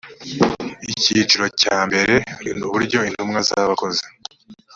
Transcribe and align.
icyiciro 0.91 1.45
cya 1.61 1.77
mbere 1.87 2.13
uburyo 2.67 2.99
intumwa 3.09 3.39
z 3.47 3.49
abakozi 3.63 4.03